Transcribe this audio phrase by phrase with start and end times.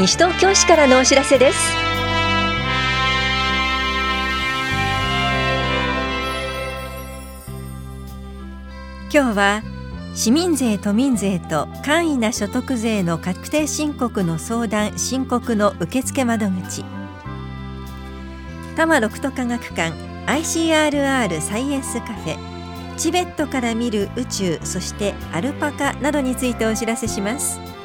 [0.00, 1.58] 西東京市からのお知らせです。
[9.12, 9.62] 今日は
[10.14, 16.82] 市民税都民税と簡易な所得税の確定申告の相談申告の受付窓口。
[18.76, 19.92] 多摩六都科学館
[20.24, 22.38] ICRR サイエンスカフェ。
[22.96, 27.79] チベットから見る宇宙そしてアルパカなどについてお知らせします。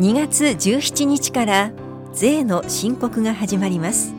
[0.00, 1.72] 2月17日から
[2.14, 4.14] 税の申告が始まります。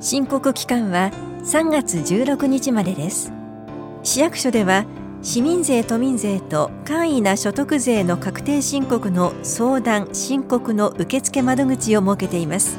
[0.00, 1.12] 申告期間は
[1.44, 3.32] 3月16日までです。
[4.02, 4.84] 市役所では
[5.22, 12.76] 市民税都民税と簡易な所得税の確定申告の相談申告の受付窓口を設けています。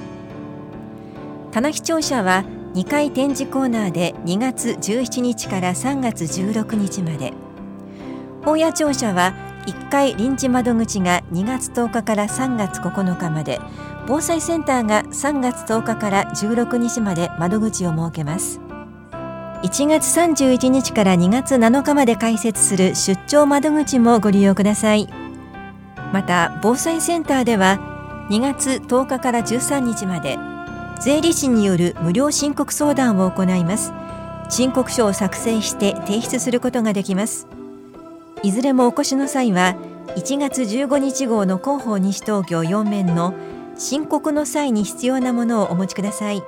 [1.54, 7.32] 棚視聴者は2回展示コーナーで2月17日から3月16日まで。
[8.44, 13.60] 本屋庁舎は1回臨時窓口が2月10日から3月9日まで。
[14.08, 18.62] 防災センターが3月10日から16日まで窓口を設けます。
[19.64, 25.10] 1月31日から2月7日まで開設する出張窓口もご利用ください。
[26.14, 27.80] また防災センターでは
[28.30, 30.40] 2月10日から13日まで
[31.02, 33.92] 税理士による無料申告相談を行います。
[34.48, 37.57] 申告書を作成して提出することができます。
[38.44, 39.76] いずれもお越しの際は
[40.16, 43.34] 1月15日号の広報西東京4面の
[43.78, 46.44] 申告の際に必要なものをお持ちください。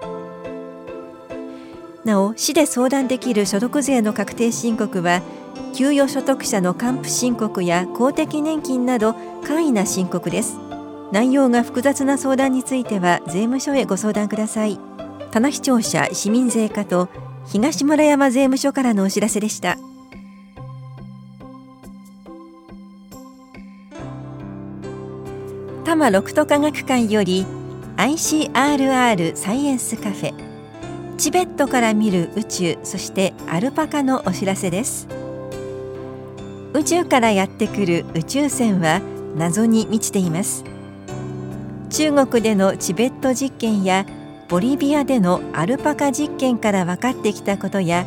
[2.05, 5.21] なお市で相談できる所得税の確定申告は
[5.75, 9.13] 給与所得者の還付申告や公的年金など
[9.45, 10.57] 簡易な申告です。
[11.11, 14.79] 内容が複雑な相談については税務署へご相談ください。
[15.31, 17.09] 棚視聴者市民税課と
[17.45, 19.77] 東村山税務署からのお知らせでした。
[25.89, 27.47] 多摩六都科学館より
[27.97, 30.33] ICRR サイエンスカフェ。
[31.17, 35.07] チベットから見る宇宙そしてアルパカのお知らせです。
[36.75, 39.01] 宇宙からやってくる宇宙船は
[39.35, 40.63] 謎に満ちています。
[41.89, 44.05] 中国でのチベット実験や
[44.47, 48.05] ボリビアでのアルパカ実験から分かってきたことや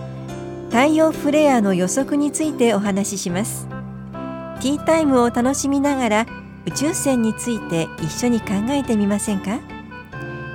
[0.71, 3.67] 太陽フレアの予測についてお話しします。
[4.61, 9.59] ティータイムを楽しみながら宇宙船について一緒に考えてみませんか？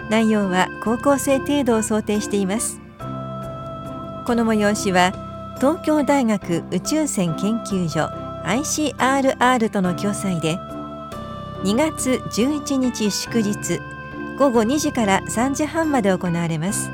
[0.10, 2.80] 内容は高校生程度を想定しています。
[4.26, 5.12] この催しは
[5.60, 8.10] 東京大学宇宙船研究所
[8.46, 10.58] ICRR との共催で
[11.64, 13.80] 2月11日祝日
[14.38, 16.90] 午後2時から3時半まで行われます。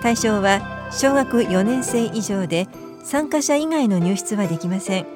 [0.00, 2.68] 対象は小学4年生以上で
[3.02, 5.06] 参加者以外の入室はできません。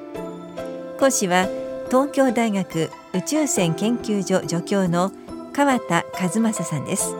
[0.99, 1.47] 講師は
[1.89, 5.11] 東京大学宇宙船研究所助教の
[5.53, 7.15] 川田和正さんです。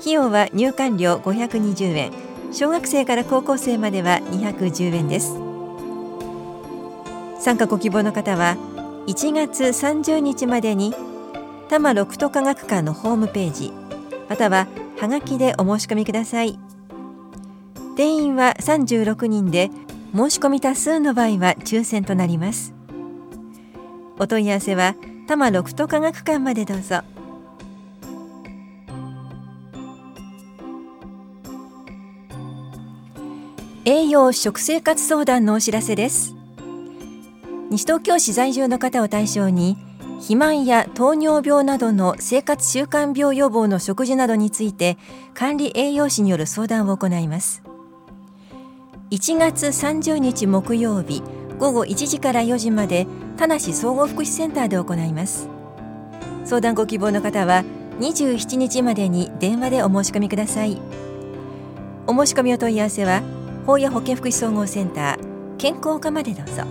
[0.00, 2.12] 費用は入館料520円。
[2.50, 5.34] 小学生から高校生までは210円です。
[7.38, 8.56] 参加ご希望の方は
[9.06, 10.92] 1月30日までに
[11.68, 13.72] 多摩六都科学館のホームページ
[14.28, 14.66] または
[14.98, 16.58] はがきでお申し込みください。
[17.96, 19.70] 定員は36人で
[20.12, 22.77] 申し込み多数の場合は抽選となります。
[24.18, 24.94] お問い合わせは
[25.26, 27.02] 多摩六都科学館までどうぞ。
[33.84, 36.34] 栄養食生活相談のお知らせです。
[37.70, 39.76] 西東京市在住の方を対象に
[40.16, 44.98] 肥満や糖尿病などの生活習慣病予防の食事などについて
[45.32, 47.62] 管理栄養士による相談を行います。
[49.10, 51.22] 1月30日木曜日
[51.58, 53.06] 午後1時から4時まで
[53.38, 55.48] 田梨総合福祉センターで行います。
[56.44, 57.62] 相談ご希望の方は
[58.00, 60.80] 27日までに電話でお申し込みください。
[62.08, 63.22] お申し込みお問い合わせは
[63.64, 66.64] 法や保健福祉総合センター健康課までどうぞ。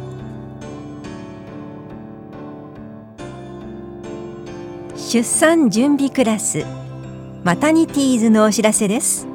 [4.97, 6.65] 出産準備クラス
[7.45, 9.25] マタニティーズのお知らせです。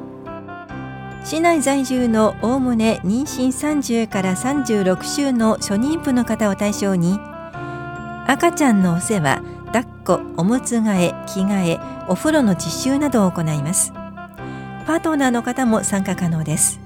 [1.23, 7.17] 市内在住のおおむね妊娠30から36週の初妊婦の方を対象に
[8.27, 11.79] 赤ちゃんのお世話抱っこおむつ替え着替え
[12.09, 13.93] お風呂の実習などを行います。
[14.85, 16.79] パートナーの方も参加可能です。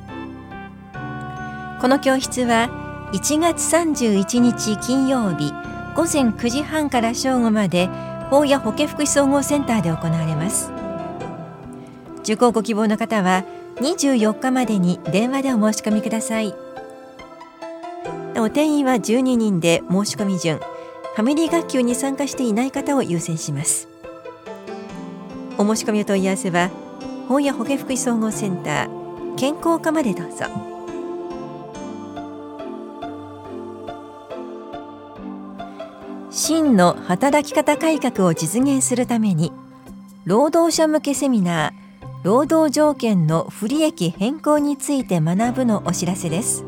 [1.81, 2.69] この教室は
[3.13, 5.51] 1月31日金曜日
[5.95, 7.89] 午前9時半から正午まで
[8.29, 10.71] 法や保健福祉総合センターで行われます。
[12.21, 13.43] 受講ご希望の方は
[13.79, 16.55] 24日までに電話でお申し込みください。
[18.37, 20.57] お定員は12人で申し込み順。
[20.57, 23.87] ファミリー学級に参加していない方を優先します。
[25.57, 26.69] お申し込みお問い合わせは
[27.27, 30.45] 本屋保健福祉総合センター健康課までどうぞ。
[36.29, 39.51] 真の働き方改革を実現するために
[40.25, 41.86] 労働者向けセミナー
[42.23, 46.65] 労働条件の不利益変更について学ぶのお知らせです。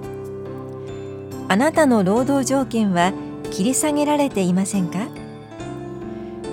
[1.48, 3.14] あなたの労働条件は
[3.52, 5.08] 切り下げられていませんか？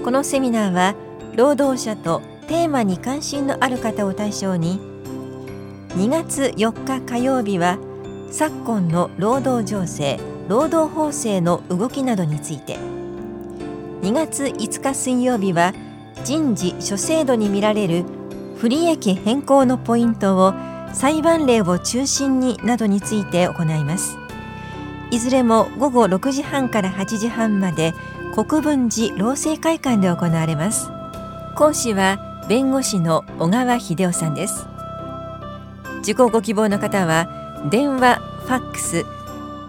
[0.03, 0.95] このセミナーは
[1.37, 4.81] 労働者とテーマに関心のある方を対象に
[5.91, 7.79] 2月4日火曜日は
[8.31, 12.79] 昨今の労働情勢労働法制の動きなどについて
[14.01, 15.75] 2月5日水曜日は
[16.25, 18.05] 人事諸制度に見られる
[18.61, 20.55] 不利益変更のポイントを
[20.93, 24.17] 裁判例を中心になどについて行います。
[25.11, 27.95] いずれも午後6時半から8時半まで
[28.35, 30.89] 国分寺労政会館で行われます。
[31.55, 32.19] 講師は
[32.49, 34.67] 弁護士の小川秀夫さんです。
[36.01, 37.29] 受講ご希望の方は
[37.71, 39.05] 電話ファックス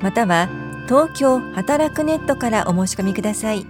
[0.02, 0.50] または
[0.86, 3.66] 東京働くネットからお申し込みください。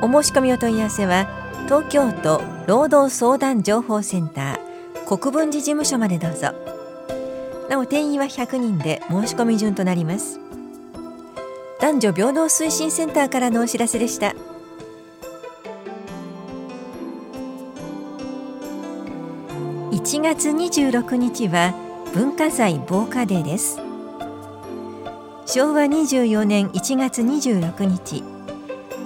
[0.00, 1.26] お申し込みお問い合わせは
[1.68, 6.54] 東京都労働相談情報センター国分寺事務所までどうぞ。
[7.68, 10.40] なお定員は100人で申し込み順となります。
[11.78, 14.34] 男女平等推進センターからのお知らせでした。
[19.90, 21.74] 1月26日は
[22.14, 23.78] 文化財防火デーです。
[25.44, 28.24] 昭和24年1月26日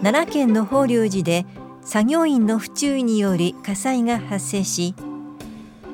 [0.04, 1.44] 奈良県の法隆寺で
[1.84, 4.94] 作業員の不注意により火災が発生し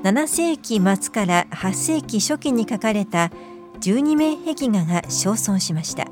[0.03, 3.33] 7世紀末から8世紀初期に書かれた
[3.81, 6.07] 12名壁画が焼損しました。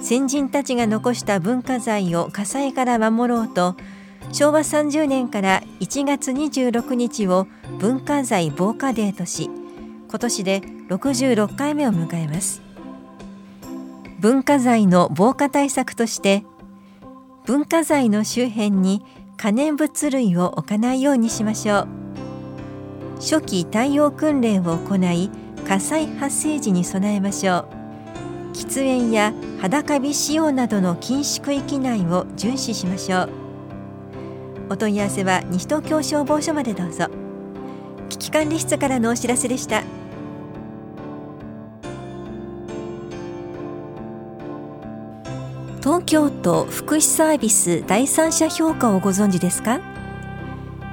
[0.00, 3.76] 先人たちが残した文化財を火災から守ろうと
[4.32, 7.46] 昭和30年から1月26日を
[7.78, 9.48] 文化財防火デーとし
[10.08, 12.62] 今年で66回目を迎えます。
[14.18, 16.44] 文化財の防火対策として
[17.44, 19.04] 文化財の周辺に
[19.36, 21.88] 可燃物類を置かないようにしましょう。
[23.16, 25.30] 初期対応訓練を行い
[25.66, 27.66] 火災発生時に備えましょ
[28.52, 28.52] う。
[28.52, 33.30] 喫煙や裸火使用などの禁止区域内を巡視しましょう。
[34.70, 37.08] お問い合わせは西東京消防署までどうぞ。
[38.08, 39.82] 危機管理室からのお知らせでした。
[45.82, 49.80] 東京都福祉サービス第三者評価をご存知ですか？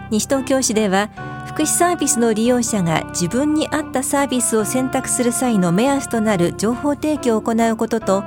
[0.09, 1.11] 西東京市では
[1.45, 8.23] 福祉サービスの利用者が自分に合ったサービスを選択する際の目安となる情報提供を行うことと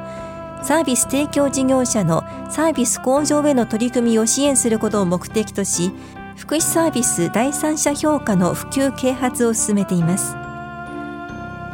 [0.63, 5.91] サービス提供事業者のサービス向上への取り組みを支援することを目的とし
[6.37, 10.37] 福祉サービス第三者評価の普及啓発を進めています。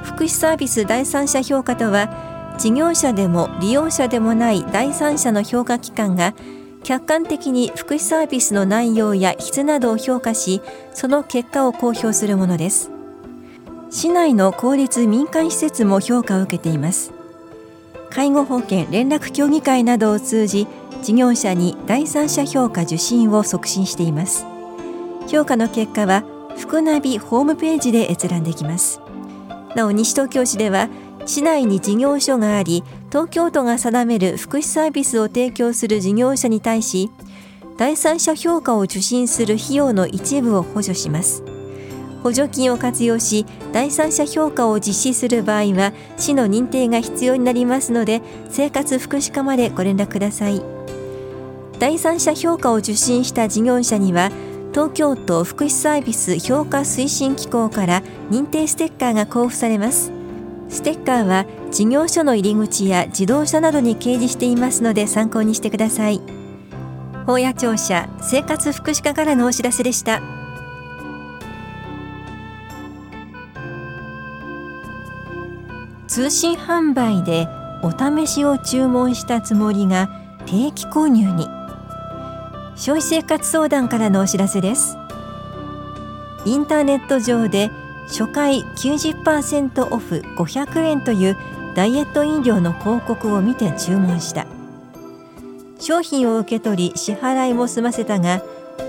[0.03, 2.09] 福祉サービス第三者評価とは
[2.59, 6.35] 事業者でも利用者でもない第三者の評価機関が
[6.83, 10.61] 客観的に福祉サービスの内容や質などを評価し
[10.93, 12.91] その結果を公表するものです。
[13.91, 17.13] 市内の公立民間施設も評価を受けています。
[18.11, 20.67] 介護保険連絡協議会などを通じ
[21.03, 24.47] 事業者に第三者評価受診を促進しています。
[25.29, 26.25] 評価の結果は
[26.57, 29.01] 福ナビホームページで閲覧できます。
[29.77, 30.89] なお西東京市では
[31.29, 37.11] 市内に事業所があり東京都が定める福祉サービスを提供する事業者に対し
[37.77, 41.45] 第三者評価を受診する費用の一部を補助します。
[42.25, 50.63] 補助金を活用し第三者評価を実施する場合は市の認定が必要になりますので生活福祉課までご連絡ください。
[51.79, 54.33] 第三者評価を受診した事業者には
[54.73, 60.18] 東京都福祉サービス評価推進機構から認定ステッカーが交付されます。
[60.69, 66.21] ステッカーは事業所の入り口や自動車などに掲示していますので参考にしてください。
[67.27, 70.21] 法屋庁舎生活福祉課からのお知らせでした。
[76.07, 77.47] 通信販売で
[77.83, 80.09] お試しを注文したつもりが
[80.47, 81.47] 定期購入に。
[82.77, 84.97] 消費生活相談からのお知らせです。
[86.45, 87.71] インターネット上で
[88.09, 91.37] 初回90%オフ500円という
[91.75, 94.47] ダイエット飲料の広告を見て注文した。
[95.79, 98.43] 商品を受け取り支払いも済ませたが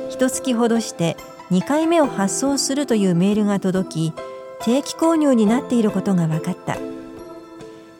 [0.09, 1.17] 一月ほどして
[1.51, 4.13] 2回目を発送するというメールが届き
[4.61, 6.77] 定期購入になっていることが分かった。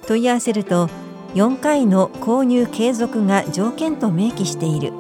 [0.08, 0.90] 問い合わせると
[1.36, 4.92] 4回の購入継続が条件と明記している。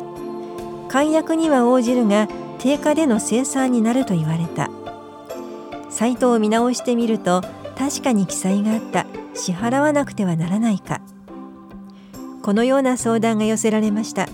[0.87, 2.27] 解約には応じるが
[2.59, 4.69] 定価での生産になると言われた。
[5.99, 7.41] サイトを見直してみると
[7.77, 9.05] 確かに記載があった。
[9.33, 11.01] 支払わなくてはならないか。
[12.41, 14.29] このような相談が寄せられました。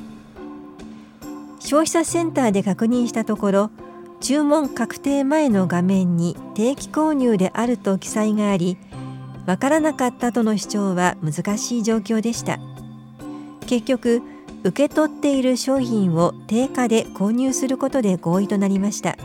[1.60, 3.72] 消費者センターで確認したところ
[4.22, 8.78] 注文確定前の画面に定期購入であると記載があり
[9.48, 12.60] わからなかったとの主張は難しい状況でした。
[13.66, 14.22] 結局
[14.64, 19.18] 受け取っている商品を定価で購入することで合意となりました。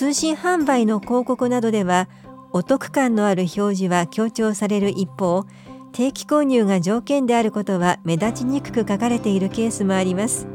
[0.00, 2.08] 通信販売の広告などでは
[2.52, 5.44] お得感のある表示は強調される一方
[5.92, 10.46] 定期購入が条件であることは目立ちにくく書かれているケースもあります。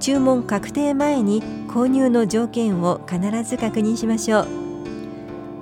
[0.00, 4.48] 注文確定前に購入の条件を必ず確認しましょう。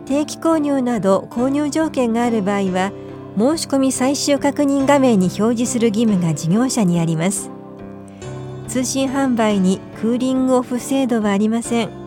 [0.06, 2.90] 定期購入など購入条件がある場合は
[3.36, 7.50] 申し込み最終確認画面に表示する義務が事業者にあります。
[8.66, 11.97] 通信販売にクーリングオフ制度はありません。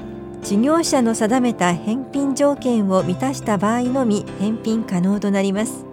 [0.43, 5.85] 事業者の定めた返品条件を満たした場合のみ返品可能となります。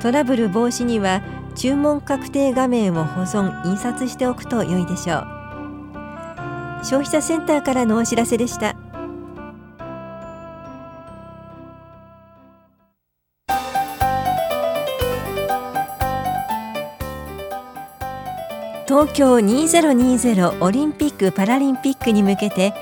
[0.00, 1.22] トラブル防止には
[1.54, 5.26] 注文確定画面を保存印刷しておくと良いでしょう。
[6.82, 8.74] 消費者センターからのお知らせでした。
[18.88, 22.74] 東京2020オリンピック・パラリンピックに向けて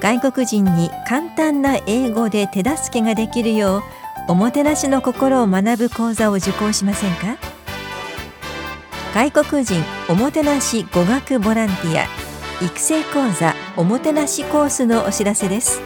[0.00, 3.82] 外国人に簡単な英語で手助けができるよう
[4.28, 7.36] おもてなしの心を学ぶ講座を受講しませんか？
[9.14, 12.06] 外国人おもてなし語学ボランティア
[12.64, 15.80] 育成講座おもてなしコースのお知らせです。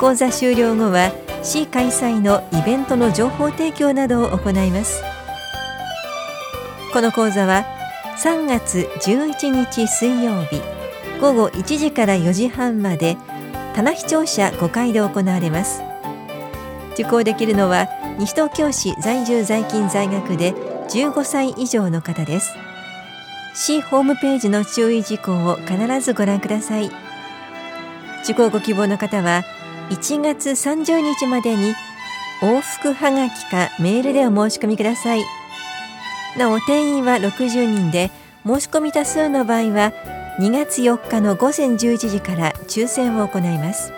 [0.00, 1.12] 講座終了後は
[1.42, 5.02] 市開催のイベントの情報提供などを行います。
[6.92, 7.64] この講座は
[8.18, 10.60] 3月11日水曜日
[11.24, 13.16] 午後1時から4時半まで
[13.74, 15.82] 棚視聴者5階で行われます。
[16.92, 17.88] 受講できるのは
[18.18, 20.52] 西東京市在住在勤在学で
[20.90, 22.52] 15歳以上の方です。
[23.54, 26.90] 市ホームページの注意事項を必ずご覧ください。
[28.24, 29.44] 受講ご希望の方は
[29.88, 31.72] 1月30日までに
[32.42, 35.22] 往復はがきかメールでお申し込みください。
[36.36, 38.10] なお定員は60人で
[38.44, 43.92] 申し込み多数の場合は2月4日の午前11時から抽選を行います。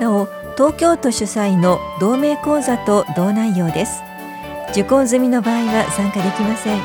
[0.00, 0.26] なお
[0.56, 4.02] 東京都主催の同盟講座と同内容です。
[4.72, 6.80] 受講済みの場合は参加できません。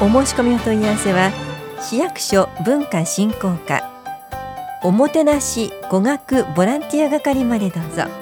[0.00, 1.30] お申し込みお問い合わせは
[1.80, 3.82] 市役所文化振興課。
[4.82, 8.21] おもてなし語学ボランティア係までどうぞ。